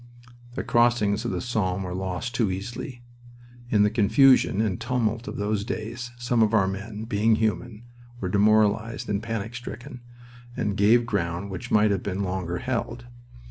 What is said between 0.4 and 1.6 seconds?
The crossings of the